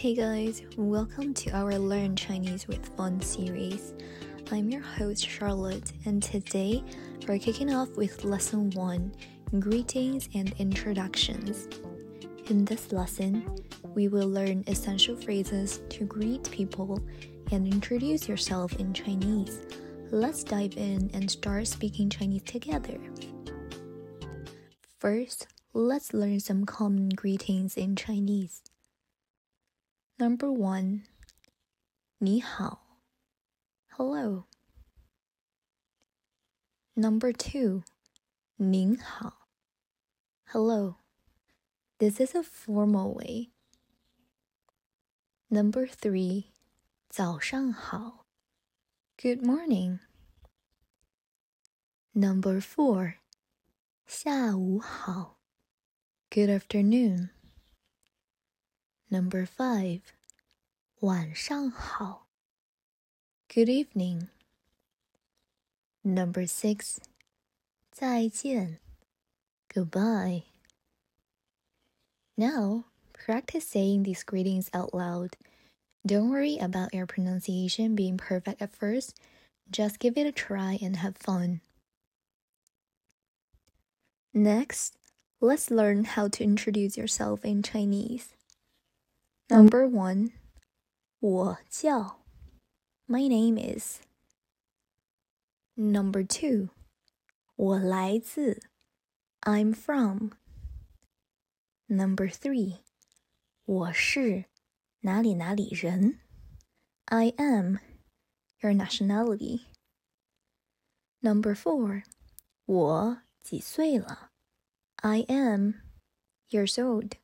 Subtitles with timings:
[0.00, 3.92] Hey guys, welcome to our Learn Chinese with Fun series.
[4.50, 6.82] I'm your host Charlotte, and today
[7.28, 9.12] we're kicking off with lesson 1
[9.58, 11.68] Greetings and Introductions.
[12.46, 13.44] In this lesson,
[13.94, 16.98] we will learn essential phrases to greet people
[17.52, 19.60] and introduce yourself in Chinese.
[20.10, 22.98] Let's dive in and start speaking Chinese together.
[24.98, 28.62] First, let's learn some common greetings in Chinese.
[30.19, 31.03] Number one,
[32.19, 32.99] 你好,
[33.97, 34.45] hello.
[36.95, 37.83] Number two,
[38.57, 39.49] 您好,
[40.45, 40.95] hello.
[41.99, 43.51] This is a formal way.
[45.49, 46.45] Number three,
[47.09, 48.25] 早上好,
[49.17, 49.99] good morning.
[52.13, 53.15] Number four,
[54.05, 55.39] 下午好,
[56.29, 57.31] good afternoon.
[59.09, 60.01] Number five,
[61.01, 62.27] 晚上好.
[63.47, 64.27] Good evening.
[66.03, 66.99] Number six,
[67.91, 68.79] 再见.
[69.73, 70.43] Goodbye.
[72.37, 75.37] Now, practice saying these greetings out loud.
[76.05, 79.19] Don't worry about your pronunciation being perfect at first.
[79.71, 81.61] Just give it a try and have fun.
[84.33, 84.97] Next,
[85.39, 88.33] let's learn how to introduce yourself in Chinese.
[89.49, 90.31] Number one,
[91.19, 92.23] 我叫
[93.07, 94.01] My name is.
[95.75, 96.69] Number two,
[97.55, 98.61] 我来自
[99.41, 100.31] I'm from.
[101.87, 102.79] Number three,
[103.65, 104.45] 我是
[105.01, 106.19] 哪里哪里人
[107.05, 107.77] I am
[108.61, 109.65] your nationality.
[111.21, 112.03] Number four,
[112.65, 114.31] 我几岁了
[114.95, 115.81] I am
[116.49, 117.17] years old.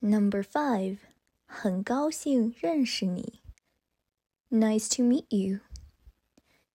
[0.00, 0.98] Number five,
[1.48, 3.40] 很高兴认识你.
[4.50, 5.60] Nice to meet you.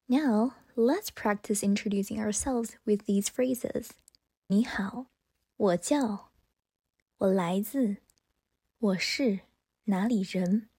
[0.08, 3.89] Now, let's practice introducing ourselves with these phrases.
[4.48, 5.05] 你好，
[5.58, 6.32] 我叫，
[7.20, 7.98] 我来自，
[8.80, 9.42] 我是
[9.86, 10.70] 哪里人，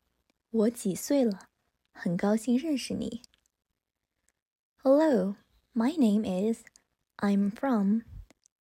[0.50, 1.48] 我几岁了，
[1.92, 3.22] 很高兴认识你。
[4.82, 5.36] Hello,
[5.74, 6.64] my name is.
[7.18, 8.02] I'm from.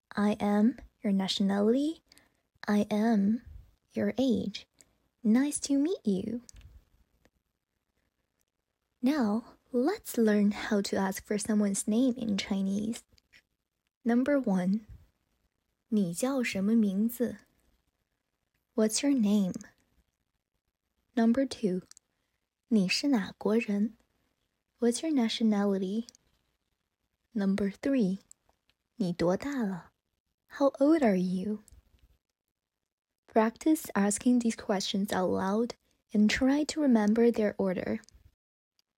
[0.09, 2.01] I am your nationality.
[2.61, 3.41] I am
[3.93, 4.65] your age.
[5.23, 6.41] Nice to meet you.
[9.01, 13.03] Now, let's learn how to ask for someone's name in Chinese.
[14.03, 14.85] Number one,
[15.89, 17.37] 你叫什么名字?
[18.75, 19.53] What's your name?
[21.15, 21.81] Number two,
[22.69, 23.95] 你是哪国人?
[24.79, 26.07] What's your nationality?
[27.33, 28.19] Number three,
[28.95, 29.91] 你多大了?
[30.47, 31.63] How old are you?
[33.33, 35.75] Practice asking these questions out loud
[36.13, 37.99] and try to remember their order.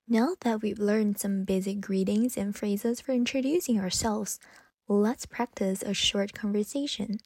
[0.08, 4.40] Now that we've learned some basic greetings and phrases for introducing ourselves,
[4.88, 7.20] let's practice a short conversation.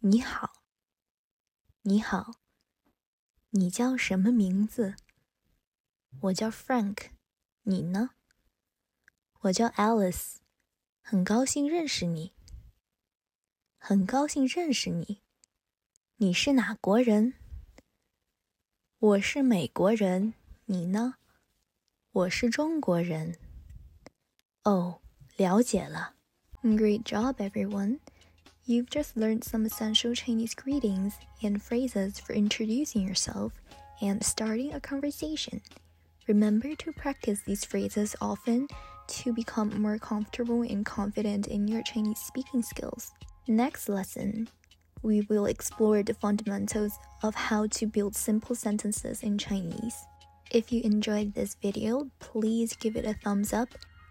[0.00, 0.62] 你好，
[1.82, 2.34] 你好，
[3.50, 4.94] 你叫什么名字？
[6.20, 7.10] 我叫 Frank，
[7.62, 8.10] 你呢？
[9.40, 10.36] 我叫 Alice，
[11.02, 12.32] 很高兴认识你。
[13.78, 15.21] 很高兴认识你。
[16.18, 17.34] 你是哪国人？
[18.98, 20.34] 我是美国人。
[20.66, 21.14] 你呢？
[22.10, 23.36] 我是中国人。
[24.64, 25.00] 哦，
[25.36, 26.14] 了解了。
[26.62, 28.00] Great job, everyone.
[28.66, 33.52] You've just learned some essential Chinese greetings and phrases for introducing yourself
[34.00, 35.60] and starting a conversation.
[36.26, 38.66] Remember to practice these phrases often
[39.22, 43.12] to become more comfortable and confident in your Chinese speaking skills.
[43.46, 44.48] Next lesson,
[45.03, 50.05] we will explore the fundamentals of how to build simple sentences in Chinese.
[50.49, 53.69] If you enjoyed this video, please give it a thumbs up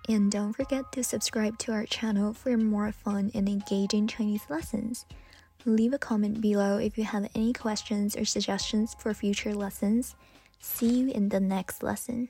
[0.09, 5.07] and don't forget to subscribe to our channel for more fun and engaging Chinese lessons.
[5.65, 10.17] Leave a comment below if you have any questions or suggestions for future lessons.
[10.59, 12.29] See you in the next lesson.